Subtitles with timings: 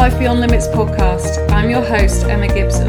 [0.00, 1.52] Life Beyond Limits podcast.
[1.52, 2.88] I'm your host, Emma Gibson.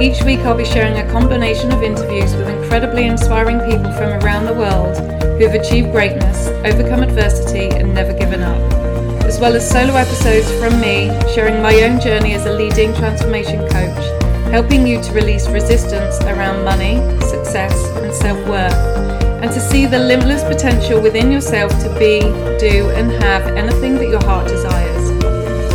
[0.00, 4.46] Each week, I'll be sharing a combination of interviews with incredibly inspiring people from around
[4.46, 8.56] the world who have achieved greatness, overcome adversity, and never given up,
[9.24, 13.58] as well as solo episodes from me sharing my own journey as a leading transformation
[13.70, 18.72] coach, helping you to release resistance around money, success, and self worth,
[19.42, 22.20] and to see the limitless potential within yourself to be,
[22.60, 25.01] do, and have anything that your heart desires.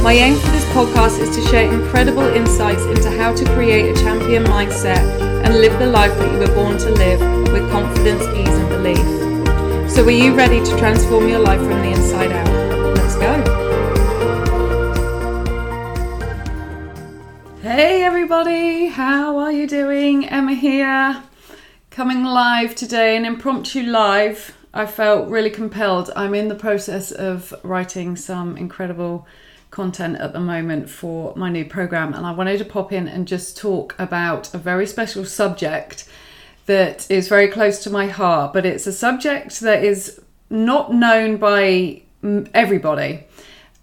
[0.07, 4.01] My aim for this podcast is to share incredible insights into how to create a
[4.01, 5.03] champion mindset
[5.43, 7.19] and live the life that you were born to live
[7.51, 9.91] with confidence, ease, and belief.
[9.91, 12.47] So, are you ready to transform your life from the inside out?
[12.95, 13.43] Let's go.
[17.61, 20.25] Hey, everybody, how are you doing?
[20.29, 21.21] Emma here,
[21.91, 24.55] coming live today, an impromptu live.
[24.73, 26.11] I felt really compelled.
[26.15, 29.27] I'm in the process of writing some incredible
[29.71, 33.27] content at the moment for my new program, and I wanted to pop in and
[33.27, 36.07] just talk about a very special subject
[36.65, 41.37] that is very close to my heart, but it's a subject that is not known
[41.37, 42.01] by
[42.53, 43.25] everybody.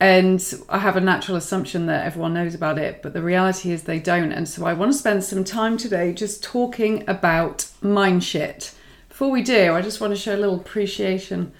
[0.01, 3.85] And I have a natural assumption that everyone knows about it, but the reality is
[3.85, 4.33] they don't.
[4.33, 8.75] And so I want to spend some time today just talking about mind shit.
[9.09, 11.53] Before we do, I just want to show a little appreciation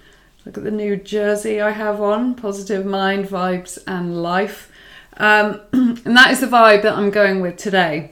[0.45, 4.71] Look at the new jersey I have on Positive Mind, Vibes, and Life.
[5.17, 8.11] Um, and that is the vibe that I'm going with today.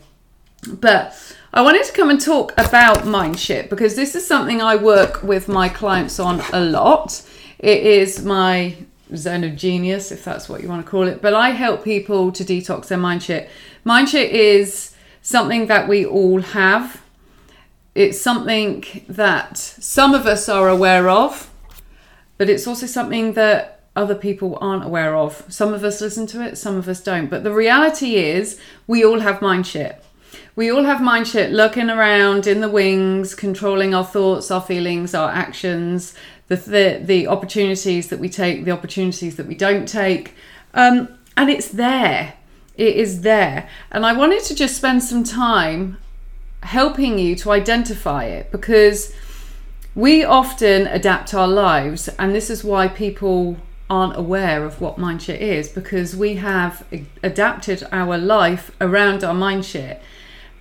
[0.67, 1.15] But
[1.53, 5.21] I wanted to come and talk about mind shit because this is something I work
[5.21, 7.21] with my clients on a lot.
[7.59, 8.77] It is my
[9.15, 11.21] zone of genius, if that's what you want to call it.
[11.21, 13.47] But I help people to detox their mind shit.
[13.83, 17.03] Mind shit is something that we all have.
[17.93, 21.52] It's something that some of us are aware of,
[22.37, 25.45] but it's also something that other people aren't aware of.
[25.49, 27.29] Some of us listen to it, some of us don't.
[27.29, 30.03] But the reality is, we all have mind shit.
[30.55, 35.13] We all have mind shit looking around in the wings, controlling our thoughts, our feelings,
[35.13, 36.15] our actions,
[36.47, 40.35] the the, the opportunities that we take, the opportunities that we don't take,
[40.73, 41.07] um,
[41.37, 42.33] and it's there.
[42.75, 45.97] It is there, and I wanted to just spend some time
[46.63, 49.13] helping you to identify it because
[49.95, 53.57] we often adapt our lives, and this is why people
[53.89, 56.83] aren't aware of what mindshit is because we have
[57.21, 59.99] adapted our life around our mindshit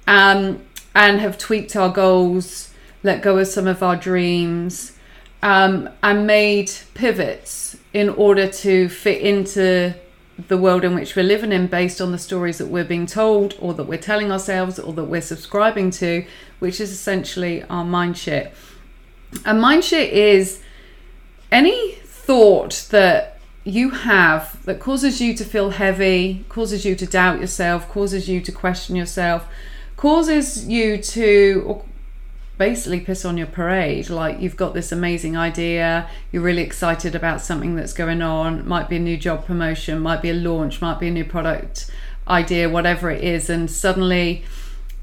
[0.06, 0.60] um,
[0.94, 4.98] and have tweaked our goals, let go of some of our dreams,
[5.42, 9.94] um, and made pivots in order to fit into
[10.48, 13.54] the world in which we're living in based on the stories that we're being told
[13.60, 16.24] or that we're telling ourselves or that we're subscribing to,
[16.58, 18.50] which is essentially our mindshit.
[19.44, 20.62] And mindshit is
[21.50, 27.40] any thought that you have that causes you to feel heavy, causes you to doubt
[27.40, 29.46] yourself, causes you to question yourself,
[29.96, 31.82] causes you to
[32.58, 34.10] basically piss on your parade.
[34.10, 38.88] Like you've got this amazing idea, you're really excited about something that's going on, might
[38.88, 41.90] be a new job promotion, might be a launch, might be a new product
[42.28, 44.44] idea, whatever it is, and suddenly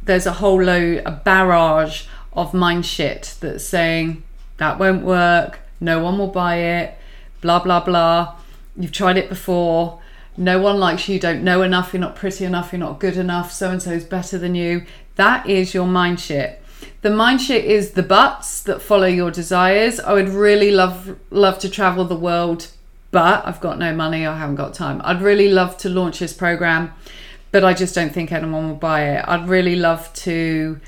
[0.03, 4.23] there's a whole load, a barrage of mind shit that's saying
[4.57, 6.97] that won't work, no one will buy it,
[7.41, 8.35] blah, blah, blah.
[8.78, 10.00] You've tried it before,
[10.38, 13.17] no one likes you, you don't know enough, you're not pretty enough, you're not good
[13.17, 14.85] enough, so and so is better than you.
[15.16, 16.63] That is your mind shit.
[17.01, 20.00] The mind shit is the buts that follow your desires.
[20.00, 22.67] I would really love love to travel the world,
[23.11, 25.01] but I've got no money, I haven't got time.
[25.03, 26.94] I'd really love to launch this program,
[27.51, 29.25] but I just don't think anyone will buy it.
[29.28, 30.79] I'd really love to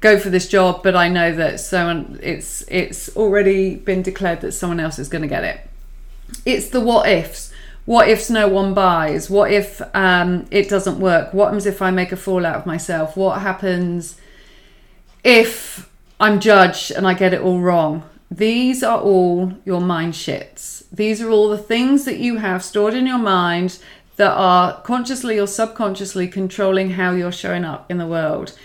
[0.00, 4.52] go for this job, but I know that someone it's it's already been declared that
[4.52, 5.60] someone else is going to get it.
[6.44, 7.52] It's the what ifs.
[7.84, 9.30] What ifs no one buys?
[9.30, 11.34] What if um, it doesn't work?
[11.34, 13.16] What happens if I make a fool out of myself?
[13.16, 14.16] What happens
[15.24, 15.90] if
[16.20, 18.04] I'm judged and I get it all wrong?
[18.30, 20.84] These are all your mind shits.
[20.92, 23.78] These are all the things that you have stored in your mind
[24.16, 28.56] that are consciously or subconsciously controlling how you're showing up in the world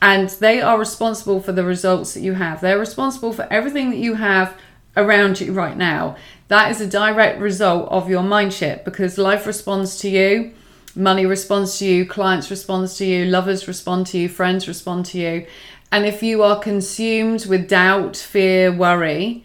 [0.00, 2.60] and they are responsible for the results that you have.
[2.60, 4.56] They're responsible for everything that you have
[4.96, 6.16] around you right now.
[6.48, 10.52] That is a direct result of your mind shit because life responds to you,
[10.94, 15.18] money responds to you, clients respond to you, lovers respond to you, friends respond to
[15.18, 15.46] you.
[15.90, 19.44] And if you are consumed with doubt, fear, worry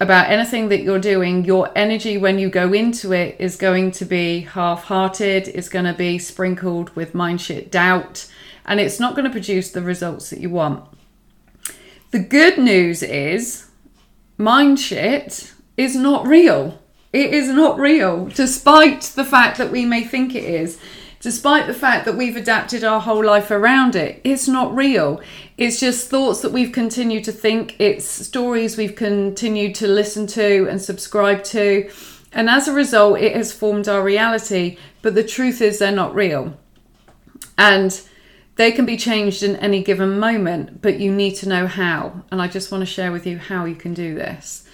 [0.00, 4.04] about anything that you're doing, your energy when you go into it is going to
[4.04, 8.28] be half hearted, it's going to be sprinkled with mind shit doubt
[8.68, 10.84] and it's not going to produce the results that you want.
[12.10, 13.68] The good news is
[14.36, 16.80] mind shit is not real.
[17.12, 20.78] It is not real, despite the fact that we may think it is.
[21.20, 25.20] Despite the fact that we've adapted our whole life around it, it's not real.
[25.56, 30.68] It's just thoughts that we've continued to think, it's stories we've continued to listen to
[30.68, 31.90] and subscribe to.
[32.32, 34.76] And as a result, it has formed our reality.
[35.00, 36.56] But the truth is, they're not real.
[37.56, 38.00] And
[38.58, 42.24] they can be changed in any given moment, but you need to know how.
[42.32, 44.68] And I just want to share with you how you can do this.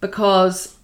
[0.00, 0.78] Because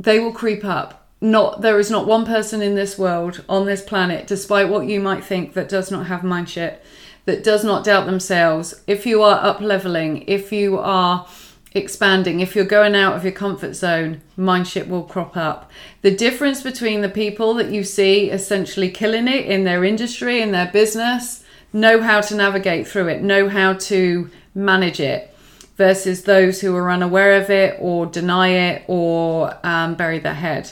[0.00, 1.08] they will creep up.
[1.20, 4.98] Not there is not one person in this world on this planet despite what you
[4.98, 6.82] might think that does not have mind shit
[7.26, 8.80] that does not doubt themselves.
[8.86, 11.28] If you are up leveling if you are
[11.72, 15.70] expanding if you're going out of your comfort zone mind shit will crop up
[16.02, 20.50] the difference between the people that you see essentially killing it in their industry in
[20.50, 25.32] their business know how to navigate through it know how to manage it
[25.76, 30.70] versus those who are unaware of it or deny it or um, bury their head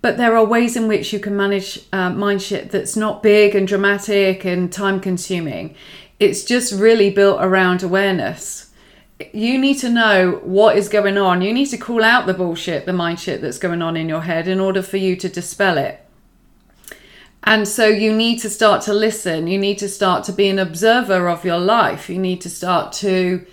[0.00, 3.54] but there are ways in which you can manage uh, mind shit that's not big
[3.54, 5.74] and dramatic and time consuming.
[6.20, 8.67] It's just really built around awareness.
[9.32, 11.42] You need to know what is going on.
[11.42, 14.22] You need to call out the bullshit, the mind shit that's going on in your
[14.22, 16.04] head in order for you to dispel it.
[17.42, 19.46] And so you need to start to listen.
[19.46, 22.08] You need to start to be an observer of your life.
[22.08, 23.44] You need to start to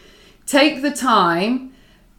[0.45, 1.73] take the time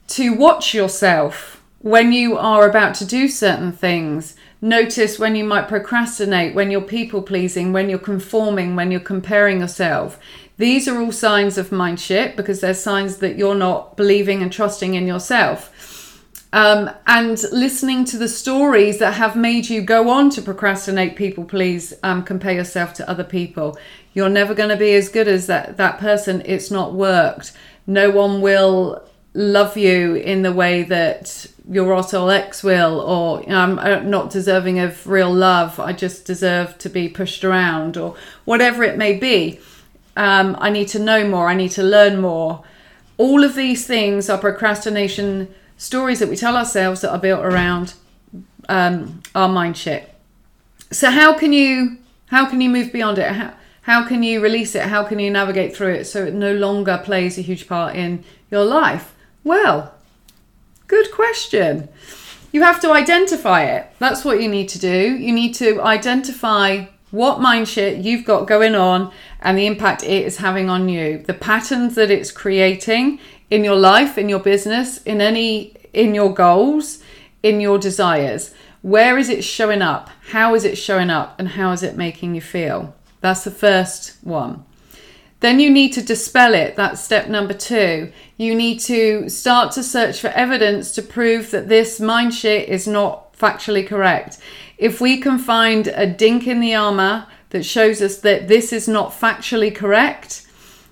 [0.08, 4.34] to watch yourself when you are about to do certain things.
[4.60, 9.60] Notice when you might procrastinate, when you're people pleasing, when you're conforming, when you're comparing
[9.60, 10.18] yourself.
[10.58, 14.52] These are all signs of mind shit because they're signs that you're not believing and
[14.52, 15.72] trusting in yourself.
[16.52, 21.44] Um, and listening to the stories that have made you go on to procrastinate, people
[21.44, 23.76] please, um, compare yourself to other people.
[24.14, 26.42] You're never going to be as good as that, that person.
[26.46, 27.52] It's not worked.
[27.86, 33.48] No one will love you in the way that your asshole ex will, or you
[33.48, 35.78] know, I'm not deserving of real love.
[35.78, 38.16] I just deserve to be pushed around, or
[38.46, 39.60] whatever it may be.
[40.16, 41.48] Um, I need to know more.
[41.48, 42.64] I need to learn more.
[43.18, 47.94] All of these things are procrastination stories that we tell ourselves that are built around
[48.68, 50.12] um, our mind shit.
[50.90, 53.30] So how can you how can you move beyond it?
[53.32, 54.82] How, how can you release it?
[54.82, 58.24] How can you navigate through it so it no longer plays a huge part in
[58.50, 59.14] your life?
[59.44, 59.94] Well,
[60.88, 61.88] good question.
[62.52, 63.86] You have to identify it.
[63.98, 65.16] That's what you need to do.
[65.16, 66.86] You need to identify
[67.16, 69.10] what mind shit you've got going on
[69.40, 73.18] and the impact it is having on you, the patterns that it's creating
[73.50, 77.02] in your life, in your business, in any in your goals,
[77.42, 78.54] in your desires.
[78.82, 80.10] Where is it showing up?
[80.30, 82.94] How is it showing up and how is it making you feel?
[83.20, 84.64] That's the first one.
[85.40, 86.76] Then you need to dispel it.
[86.76, 88.12] That's step number two.
[88.36, 92.86] You need to start to search for evidence to prove that this mind shit is
[92.86, 94.38] not factually correct.
[94.78, 98.86] If we can find a dink in the armor that shows us that this is
[98.86, 100.46] not factually correct,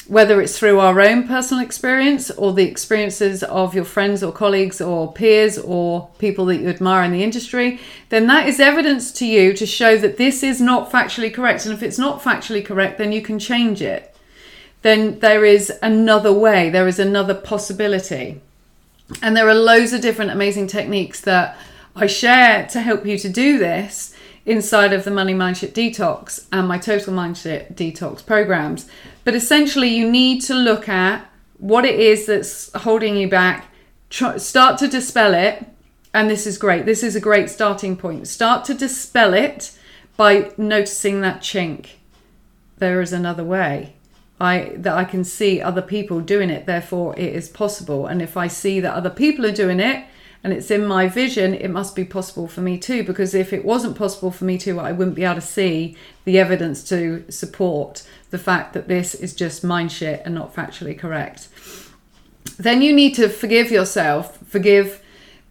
[0.07, 4.81] whether it's through our own personal experience or the experiences of your friends or colleagues
[4.81, 9.27] or peers or people that you admire in the industry, then that is evidence to
[9.27, 11.65] you to show that this is not factually correct.
[11.65, 14.15] And if it's not factually correct, then you can change it
[14.85, 18.43] then there is another way, there is another possibility.
[19.23, 21.57] And there are loads of different amazing techniques that
[21.97, 26.67] I share to help you to do this inside of the Money Mindset Detox and
[26.67, 28.89] my Total Mindset Detox programs.
[29.23, 33.69] But essentially, you need to look at what it is that's holding you back,
[34.11, 35.65] Try, start to dispel it.
[36.13, 36.85] And this is great.
[36.85, 38.29] This is a great starting point.
[38.29, 39.77] Start to dispel it
[40.17, 41.91] by noticing that chink.
[42.79, 43.95] There is another way.
[44.41, 48.07] I that I can see other people doing it, therefore it is possible.
[48.07, 50.05] And if I see that other people are doing it
[50.45, 53.03] and it's in my vision, it must be possible for me too.
[53.03, 55.97] Because if it wasn't possible for me too, I wouldn't be able to see
[56.27, 60.99] the evidence to support the fact that this is just mind shit and not factually
[60.99, 61.49] correct.
[62.59, 65.01] Then you need to forgive yourself, forgive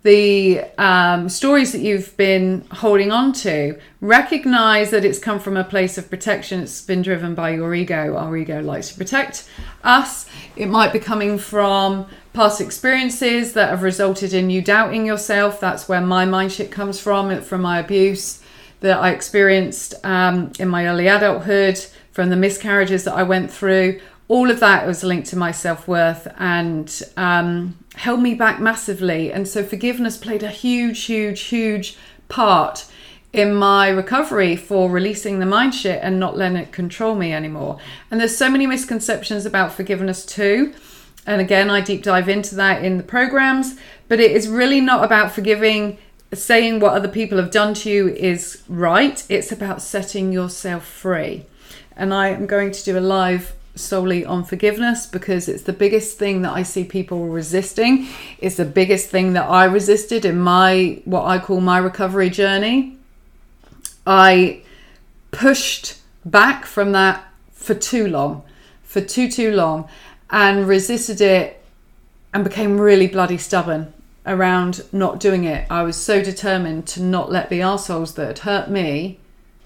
[0.04, 5.64] the um, stories that you've been holding on to, recognize that it's come from a
[5.64, 6.60] place of protection.
[6.60, 8.16] It's been driven by your ego.
[8.16, 9.50] Our ego likes to protect
[9.84, 10.30] us.
[10.56, 15.60] It might be coming from past experiences that have resulted in you doubting yourself.
[15.60, 18.42] That's where my mind shit comes from, from my abuse
[18.80, 21.78] that I experienced um, in my early adulthood,
[22.12, 25.88] from the miscarriages that I went through all of that was linked to my self
[25.88, 29.32] worth and um, held me back massively.
[29.32, 31.98] And so forgiveness played a huge, huge, huge
[32.30, 32.86] part
[33.32, 37.80] in my recovery for releasing the mind shit and not letting it control me anymore.
[38.10, 40.74] And there's so many misconceptions about forgiveness too.
[41.26, 43.78] And again, I deep dive into that in the programs,
[44.08, 45.98] but it is really not about forgiving,
[46.34, 49.24] saying what other people have done to you is right.
[49.30, 51.46] It's about setting yourself free.
[51.96, 56.18] And I am going to do a live solely on forgiveness because it's the biggest
[56.18, 58.08] thing that I see people resisting.
[58.38, 62.98] It's the biggest thing that I resisted in my what I call my recovery journey.
[64.06, 64.62] I
[65.32, 68.44] pushed back from that for too long,
[68.84, 69.88] for too too long
[70.34, 71.64] and resisted it
[72.34, 73.94] and became really bloody stubborn
[74.26, 75.68] around not doing it.
[75.70, 79.20] I was so determined to not let the assholes that had hurt me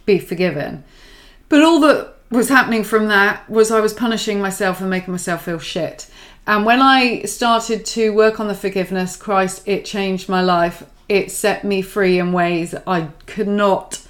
[0.05, 0.83] be forgiven.
[1.47, 5.45] But all that was happening from that was I was punishing myself and making myself
[5.45, 6.09] feel shit.
[6.45, 10.83] And when I started to work on the forgiveness, Christ, it changed my life.
[11.07, 14.01] It set me free in ways I could not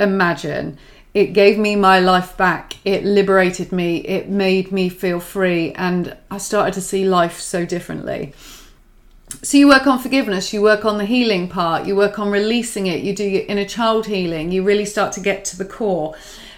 [0.00, 0.78] imagine.
[1.14, 2.76] It gave me my life back.
[2.84, 3.98] It liberated me.
[3.98, 5.72] It made me feel free.
[5.72, 8.32] And I started to see life so differently.
[9.42, 12.86] So, you work on forgiveness, you work on the healing part, you work on releasing
[12.86, 16.14] it, you do your inner child healing, you really start to get to the core.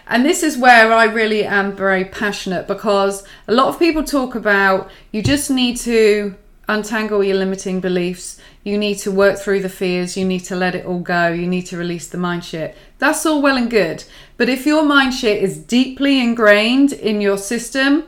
[0.06, 4.34] And this is where I really am very passionate because a lot of people talk
[4.34, 6.34] about you just need to
[6.68, 10.74] untangle your limiting beliefs, you need to work through the fears, you need to let
[10.74, 12.76] it all go, you need to release the mind shit.
[12.98, 14.04] That's all well and good.
[14.36, 18.04] But if your mind shit is deeply ingrained in your system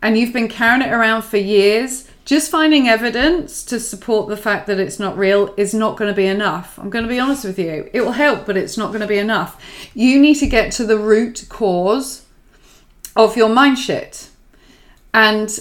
[0.00, 4.66] and you've been carrying it around for years, just finding evidence to support the fact
[4.66, 6.78] that it's not real is not going to be enough.
[6.78, 7.88] I'm going to be honest with you.
[7.94, 9.62] It will help, but it's not going to be enough.
[9.94, 12.26] You need to get to the root cause
[13.16, 14.28] of your mind shit.
[15.14, 15.58] And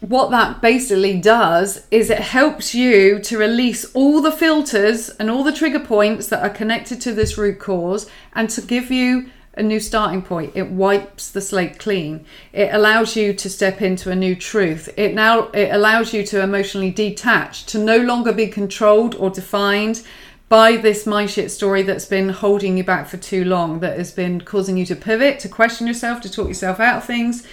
[0.00, 5.42] what that basically does is it helps you to release all the filters and all
[5.42, 9.62] the trigger points that are connected to this root cause and to give you a
[9.62, 10.52] new starting point.
[10.54, 12.24] It wipes the slate clean.
[12.52, 14.88] It allows you to step into a new truth.
[14.96, 20.06] It now it allows you to emotionally detach, to no longer be controlled or defined
[20.48, 24.12] by this my shit story that's been holding you back for too long, that has
[24.12, 27.46] been causing you to pivot, to question yourself, to talk yourself out of things,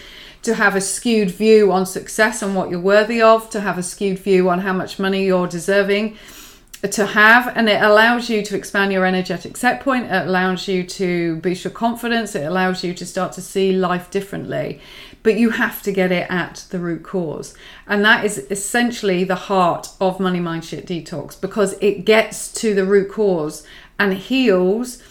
[0.45, 3.83] to have a skewed view on success and what you're worthy of, to have a
[3.83, 6.17] skewed view on how much money you're deserving
[6.81, 7.51] to have.
[7.55, 10.05] And it allows you to expand your energetic set point.
[10.05, 12.35] It allows you to boost your confidence.
[12.35, 14.79] It allows you to start to see life differently.
[15.23, 17.55] But you have to get it at the root cause.
[17.87, 22.75] And that is essentially the heart of money mind shit detox because it gets to
[22.75, 23.65] the root cause
[23.97, 25.01] and heals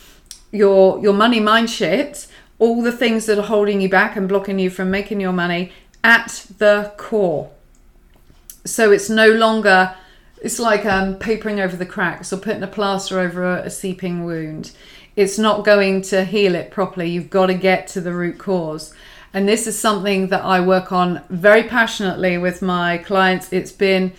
[0.52, 4.58] your your money mind shit all the things that are holding you back and blocking
[4.58, 7.50] you from making your money at the core
[8.64, 9.94] so it's no longer
[10.44, 14.24] it's like um, papering over the cracks or putting a plaster over a, a seeping
[14.24, 14.72] wound.
[15.16, 17.08] It's not going to heal it properly.
[17.08, 18.92] You've got to get to the root cause.
[19.32, 23.54] And this is something that I work on very passionately with my clients.
[23.54, 24.12] It's been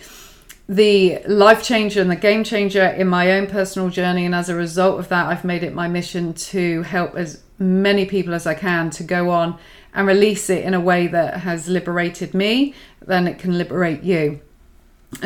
[0.68, 4.26] the life changer and the game changer in my own personal journey.
[4.26, 8.04] And as a result of that, I've made it my mission to help as many
[8.04, 9.58] people as I can to go on
[9.94, 14.40] and release it in a way that has liberated me, then it can liberate you.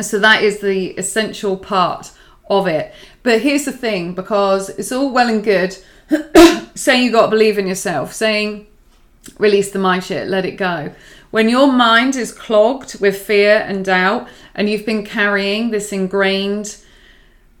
[0.01, 2.11] So that is the essential part
[2.49, 2.93] of it.
[3.23, 5.77] But here's the thing because it's all well and good
[6.75, 8.67] saying you got to believe in yourself, saying
[9.37, 10.93] release the mind shit, let it go.
[11.31, 16.77] When your mind is clogged with fear and doubt, and you've been carrying this ingrained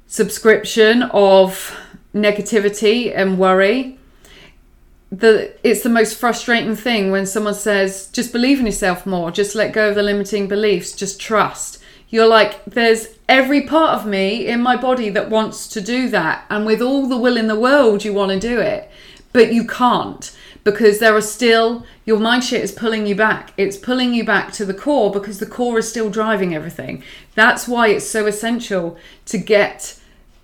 [0.07, 1.77] subscription of
[2.13, 3.97] negativity and worry,
[5.11, 9.55] the it's the most frustrating thing when someone says, just believe in yourself more, just
[9.55, 14.45] let go of the limiting beliefs, just trust you're like, there's every part of me
[14.45, 16.45] in my body that wants to do that.
[16.49, 18.91] And with all the will in the world, you want to do it.
[19.31, 23.53] But you can't because there are still, your mind shit is pulling you back.
[23.55, 27.01] It's pulling you back to the core because the core is still driving everything.
[27.33, 29.97] That's why it's so essential to get.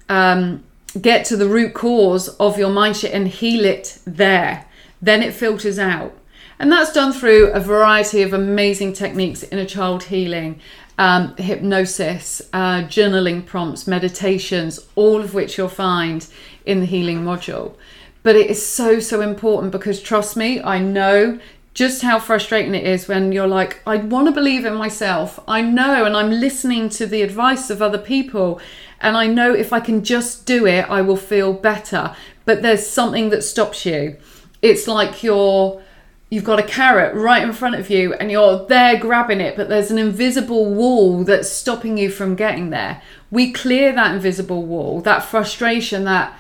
[0.08, 0.64] Um,
[1.02, 4.66] get to the root cause of your mind shit and heal it there.
[5.02, 6.18] Then it filters out.
[6.60, 10.60] And that's done through a variety of amazing techniques inner child healing,
[10.98, 16.28] um, hypnosis, uh, journaling prompts, meditations, all of which you'll find
[16.66, 17.76] in the healing module.
[18.24, 21.40] But it is so, so important because trust me, I know
[21.78, 25.40] just how frustrating it is when you're like, I want to believe in myself.
[25.48, 28.60] I know, and I'm listening to the advice of other people.
[29.00, 32.16] And I know if I can just do it, I will feel better.
[32.46, 34.18] But there's something that stops you.
[34.62, 35.82] It's like you're
[36.30, 39.70] you've got a carrot right in front of you and you're there grabbing it, but
[39.70, 43.02] there's an invisible wall that's stopping you from getting there.
[43.32, 46.38] We clear that invisible wall, that frustration, that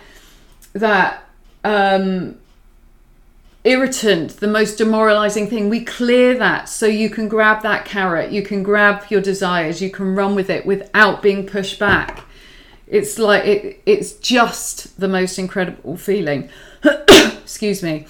[0.73, 1.23] that
[1.63, 2.37] um,
[3.63, 5.69] irritant, the most demoralizing thing.
[5.69, 9.89] We clear that so you can grab that carrot, you can grab your desires, you
[9.89, 12.25] can run with it without being pushed back.
[12.87, 16.49] It's like it, it's just the most incredible feeling.
[16.83, 18.07] Excuse me.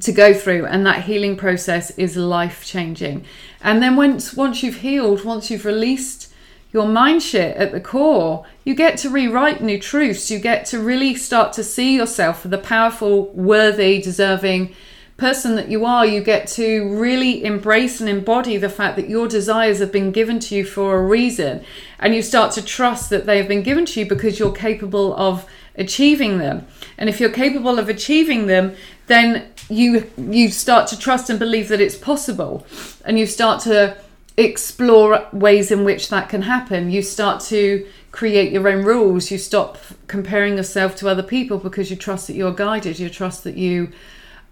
[0.00, 3.24] To go through, and that healing process is life changing.
[3.62, 6.32] And then once once you've healed, once you've released
[6.72, 10.30] your mind shit at the core, you get to rewrite new truths.
[10.30, 14.74] You get to really start to see yourself for the powerful, worthy, deserving
[15.18, 16.06] person that you are.
[16.06, 20.38] You get to really embrace and embody the fact that your desires have been given
[20.38, 21.62] to you for a reason.
[21.98, 25.14] And you start to trust that they have been given to you because you're capable
[25.16, 25.44] of
[25.74, 26.66] achieving them.
[26.96, 28.76] And if you're capable of achieving them,
[29.08, 32.64] then you you start to trust and believe that it's possible.
[33.04, 33.96] And you start to
[34.36, 36.92] explore ways in which that can happen.
[36.92, 39.32] You start to create your own rules.
[39.32, 43.00] You stop comparing yourself to other people because you trust that you're guided.
[43.00, 43.92] You trust that you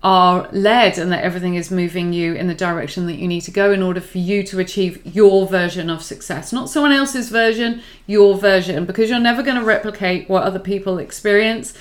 [0.02, 3.50] are led and that everything is moving you in the direction that you need to
[3.50, 7.82] go in order for you to achieve your version of success, not someone else's version,
[8.06, 11.76] your version, because you're never going to replicate what other people experience.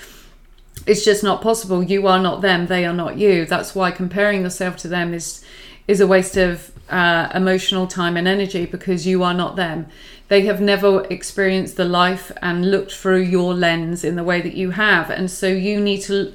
[0.87, 1.83] It's just not possible.
[1.83, 3.45] You are not them, they are not you.
[3.45, 5.43] That's why comparing yourself to them is
[5.87, 9.85] is a waste of uh, emotional time and energy because you are not them.
[10.29, 14.55] They have never experienced the life and looked through your lens in the way that
[14.55, 16.33] you have, and so you need to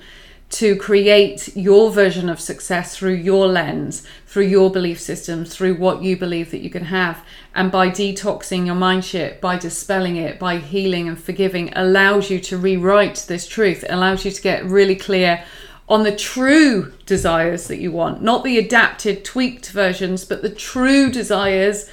[0.51, 6.03] to create your version of success through your lens, through your belief systems, through what
[6.03, 7.25] you believe that you can have.
[7.55, 12.41] And by detoxing your mind shit, by dispelling it, by healing and forgiving, allows you
[12.41, 15.45] to rewrite this truth, it allows you to get really clear
[15.89, 21.11] on the true desires that you want, not the adapted, tweaked versions, but the true
[21.11, 21.89] desires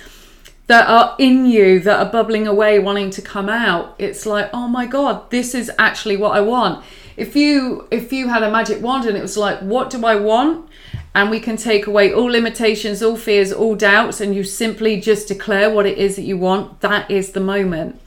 [0.67, 3.95] that are in you that are bubbling away, wanting to come out.
[3.97, 6.83] It's like, oh my God, this is actually what I want.
[7.17, 10.15] If you if you had a magic wand and it was like, what do I
[10.15, 10.69] want?
[11.15, 15.27] And we can take away all limitations, all fears, all doubts, and you simply just
[15.27, 17.99] declare what it is that you want, that is the moment.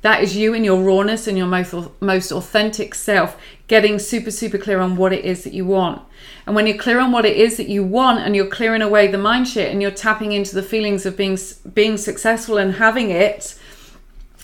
[0.00, 4.56] That is you in your rawness and your most, most authentic self getting super, super
[4.56, 6.00] clear on what it is that you want.
[6.46, 9.08] And when you're clear on what it is that you want and you're clearing away
[9.08, 11.36] the mind shit and you're tapping into the feelings of being,
[11.74, 13.58] being successful and having it,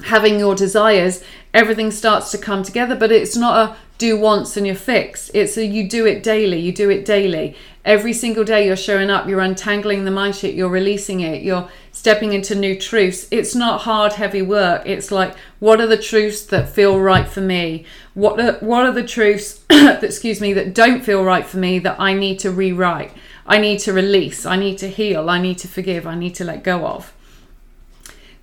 [0.05, 1.23] having your desires,
[1.55, 2.97] everything starts to come together.
[2.97, 5.31] But it's not a do once and you're fixed.
[5.33, 7.55] It's a you do it daily, you do it daily.
[7.85, 11.69] Every single day you're showing up, you're untangling the mind shit, you're releasing it, you're
[11.93, 13.29] stepping into new truths.
[13.31, 14.83] It's not hard, heavy work.
[14.87, 17.85] It's like, what are the truths that feel right for me?
[18.15, 21.79] What are, what are the truths that, excuse me, that don't feel right for me
[21.79, 23.13] that I need to rewrite?
[23.47, 26.45] I need to release, I need to heal, I need to forgive, I need to
[26.45, 27.15] let go of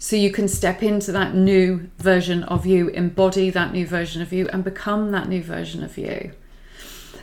[0.01, 4.31] so you can step into that new version of you, embody that new version of
[4.31, 6.31] you, and become that new version of you.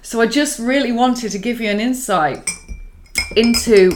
[0.03, 2.49] So, I just really wanted to give you an insight
[3.35, 3.93] into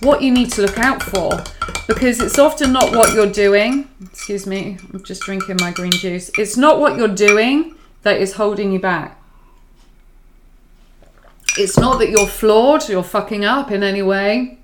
[0.00, 1.42] what you need to look out for
[1.88, 3.90] because it's often not what you're doing.
[4.02, 6.30] Excuse me, I'm just drinking my green juice.
[6.38, 9.20] It's not what you're doing that is holding you back.
[11.56, 14.58] It's not that you're flawed, you're fucking up in any way,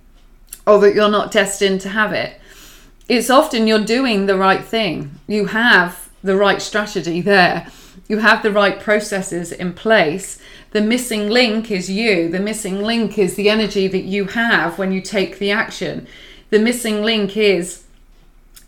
[0.67, 2.39] or that you're not destined to have it
[3.09, 5.19] it's often you're doing the right thing.
[5.27, 7.69] You have the right strategy there.
[8.09, 10.39] You have the right processes in place.
[10.73, 12.29] The missing link is you.
[12.29, 16.07] The missing link is the energy that you have when you take the action.
[16.51, 17.85] The missing link is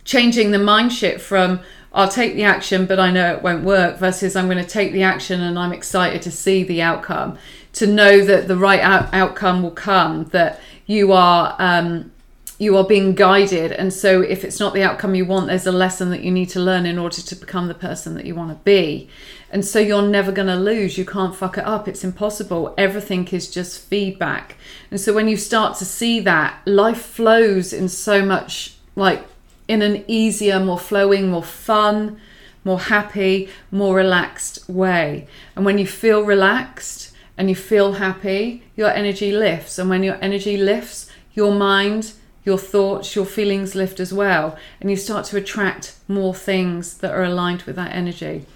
[0.05, 1.61] changing the mind shift from
[1.93, 4.93] I'll take the action, but I know it won't work, versus I'm going to take
[4.93, 7.39] the action and I'm excited to see the outcome,
[7.73, 12.13] to know that the right out- outcome will come, that you are um,
[12.59, 13.73] you are being guided.
[13.73, 16.49] And so if it's not the outcome you want there's a lesson that you need
[16.51, 19.09] to learn in order to become the person that you want to be.
[19.51, 20.99] And so you're never going to lose.
[20.99, 21.87] You can't fuck it up.
[21.87, 22.75] It's impossible.
[22.77, 24.57] Everything is just feedback.
[24.91, 29.27] And so when you start to see that life flows in so much like
[29.69, 32.19] in an easier more flowing more fun
[32.65, 35.27] more happy more relaxed way.
[35.55, 39.79] And when you feel relaxed and you feel happy your energy lifts.
[39.79, 42.13] And when your energy lifts your mind
[42.47, 47.13] your thoughts, your feelings lift as well, and you start to attract more things that
[47.13, 48.47] are aligned with that energy.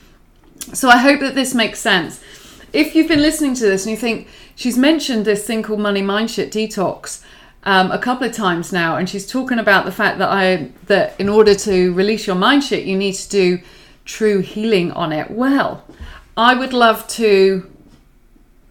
[0.72, 2.22] So I hope that this makes sense.
[2.72, 6.02] If you've been listening to this and you think she's mentioned this thing called money
[6.02, 7.24] mind shit detox
[7.64, 11.18] um, a couple of times now, and she's talking about the fact that I that
[11.18, 13.58] in order to release your mind shit, you need to do
[14.04, 15.32] true healing on it.
[15.32, 15.84] Well,
[16.36, 17.68] I would love to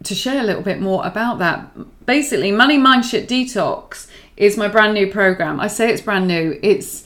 [0.06, 2.06] to share a little bit more about that.
[2.06, 4.09] Basically, money mind shit detox
[4.40, 5.60] is my brand new program.
[5.60, 6.58] I say it's brand new.
[6.64, 7.06] It's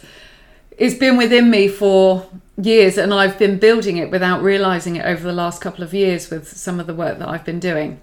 [0.78, 2.26] it's been within me for
[2.58, 6.30] years and I've been building it without realizing it over the last couple of years
[6.30, 8.00] with some of the work that I've been doing.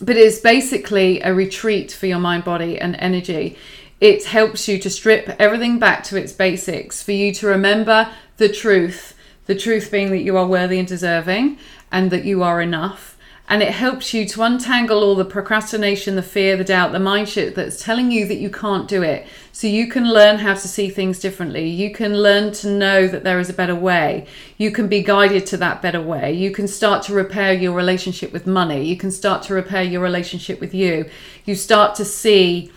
[0.00, 3.56] but it's basically a retreat for your mind, body, and energy.
[4.00, 8.48] It helps you to strip everything back to its basics, for you to remember the
[8.48, 9.14] truth,
[9.46, 11.58] the truth being that you are worthy and deserving
[11.92, 13.13] and that you are enough
[13.46, 17.28] and it helps you to untangle all the procrastination, the fear, the doubt, the mind
[17.28, 19.26] shit that's telling you that you can't do it.
[19.52, 21.68] So you can learn how to see things differently.
[21.68, 24.26] You can learn to know that there is a better way.
[24.56, 26.32] You can be guided to that better way.
[26.32, 28.84] You can start to repair your relationship with money.
[28.86, 31.08] You can start to repair your relationship with you.
[31.44, 32.72] You start to see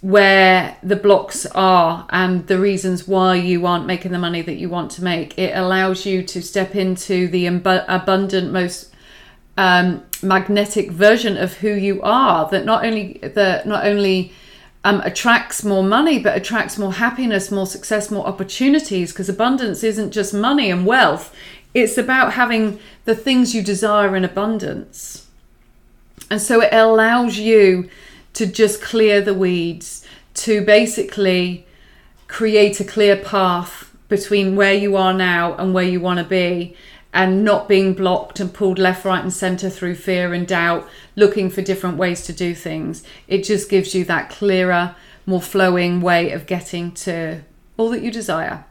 [0.00, 4.70] where the blocks are and the reasons why you aren't making the money that you
[4.70, 5.38] want to make.
[5.38, 8.92] It allows you to step into the abundant, most
[9.56, 14.32] um, magnetic version of who you are that not only that not only
[14.84, 20.10] um, attracts more money but attracts more happiness more success more opportunities because abundance isn't
[20.12, 21.34] just money and wealth.
[21.74, 25.26] It's about having the things you desire in abundance.
[26.30, 27.88] And so it allows you
[28.34, 31.66] to just clear the weeds to basically
[32.28, 36.76] create a clear path between where you are now and where you want to be
[37.12, 41.48] and not being blocked and pulled left, right, and center through fear and doubt, looking
[41.48, 43.02] for different ways to do things.
[43.26, 47.42] It just gives you that clearer, more flowing way of getting to
[47.76, 48.64] all that you desire.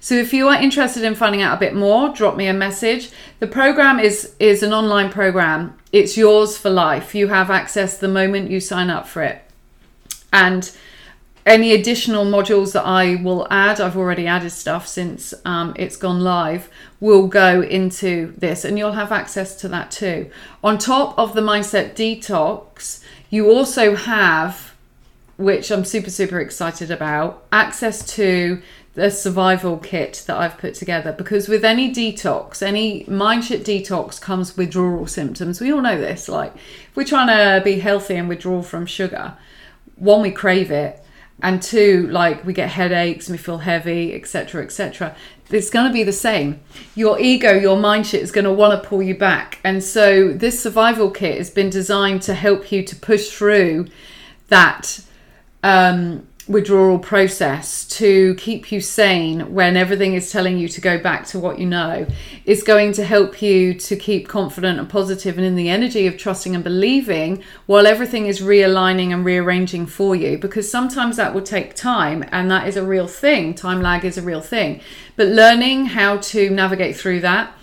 [0.00, 3.10] So if you are interested in finding out a bit more, drop me a message.
[3.40, 5.78] The program is is an online program.
[5.92, 7.14] It's yours for life.
[7.14, 9.42] You have access the moment you sign up for it.
[10.32, 10.70] And
[11.44, 16.20] any additional modules that I will add, I've already added stuff since um, it's gone
[16.20, 20.30] live, will go into this and you'll have access to that too.
[20.62, 24.74] On top of the Mindset Detox, you also have,
[25.36, 28.62] which I'm super, super excited about, access to
[28.94, 34.56] the survival kit that I've put together because with any detox, any mindset detox comes
[34.56, 35.60] withdrawal symptoms.
[35.60, 36.28] We all know this.
[36.28, 39.34] Like, if we're trying to be healthy and withdraw from sugar,
[39.96, 41.01] one, we crave it
[41.42, 45.14] and two like we get headaches and we feel heavy etc etc
[45.52, 46.60] it's going to be the same.
[46.94, 49.58] Your ego your mind shit is going to want to pull you back.
[49.64, 53.88] And so this survival kit has been designed to help you to push through
[54.48, 55.00] that
[55.62, 61.24] um, withdrawal process to keep you sane when everything is telling you to go back
[61.24, 62.04] to what you know
[62.44, 66.16] is going to help you to keep confident and positive and in the energy of
[66.16, 70.36] trusting and believing while everything is realigning and rearranging for you.
[70.36, 73.54] Because sometimes that will take time and that is a real thing.
[73.54, 74.80] Time lag is a real thing.
[75.14, 77.56] But learning how to navigate through that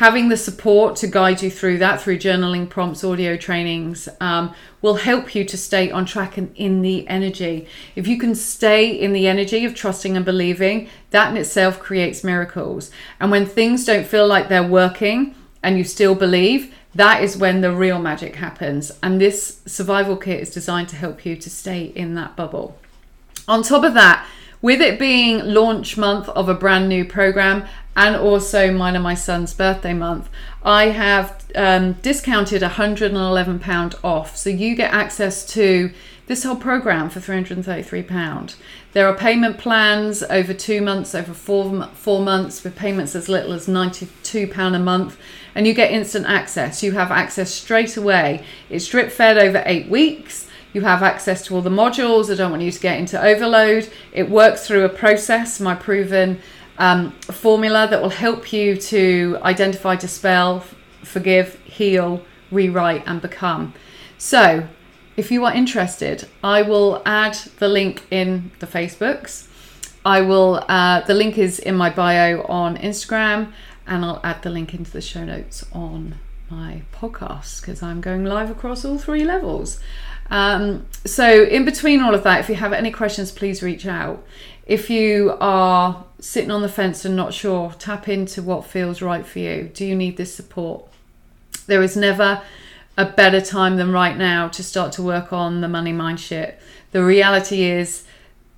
[0.00, 4.94] having the support to guide you through that through journaling prompts audio trainings um, will
[4.94, 7.66] help you to stay on track and in the energy.
[7.94, 12.24] If you can stay in the energy of trusting and believing that in itself creates
[12.24, 12.90] miracles.
[13.20, 17.60] And when things don't feel like they're working and you still believe that is when
[17.60, 18.90] the real magic happens.
[19.02, 22.78] And this survival kit is designed to help you to stay in that bubble.
[23.46, 24.26] On top of that
[24.62, 27.64] with it being launch month of a brand new program
[27.96, 30.28] and also mine and my son's birthday month,
[30.62, 34.36] I have um, discounted £111 off.
[34.36, 35.90] So you get access to
[36.26, 38.54] this whole program for £333.
[38.92, 43.52] There are payment plans over two months, over four, four months, with payments as little
[43.52, 45.18] as £92 a month,
[45.54, 46.82] and you get instant access.
[46.82, 48.44] You have access straight away.
[48.68, 52.32] It's drip fed over eight weeks you have access to all the modules.
[52.32, 53.90] I don't want you to get into overload.
[54.12, 56.40] It works through a process, my proven
[56.78, 60.64] um, formula that will help you to identify, dispel,
[61.02, 63.74] forgive, heal, rewrite, and become.
[64.16, 64.66] So,
[65.16, 69.48] if you are interested, I will add the link in the Facebooks.
[70.04, 73.52] I will, uh, the link is in my bio on Instagram,
[73.86, 76.14] and I'll add the link into the show notes on
[76.48, 79.78] my podcast because I'm going live across all three levels.
[80.30, 84.24] Um, so, in between all of that, if you have any questions, please reach out.
[84.66, 89.26] If you are sitting on the fence and not sure, tap into what feels right
[89.26, 89.70] for you.
[89.74, 90.84] Do you need this support?
[91.66, 92.42] There is never
[92.96, 96.60] a better time than right now to start to work on the money mind shit.
[96.92, 98.04] The reality is,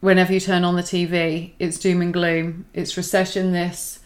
[0.00, 2.66] whenever you turn on the TV, it's doom and gloom.
[2.74, 4.00] It's recession, this,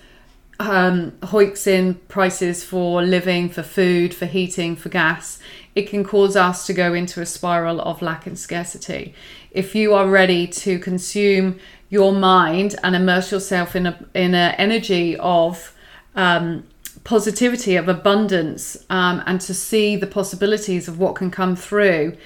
[0.61, 5.41] um, hoiks in prices for living, for food, for heating, for gas
[5.77, 9.15] it can cause us to go into a spiral of lack and scarcity.
[9.51, 11.61] If you are ready to consume
[11.91, 15.75] your mind and immerse yourself in a in an energy of
[16.17, 16.65] um,
[17.05, 22.17] positivity, of abundance, um, and to see the possibilities of what can come through,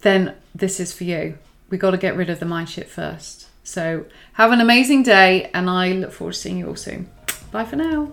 [0.00, 1.38] then this is for you.
[1.70, 3.48] We got to get rid of the mind shit first.
[3.64, 7.08] So have an amazing day, and I look forward to seeing you all soon.
[7.50, 8.12] Bye for now.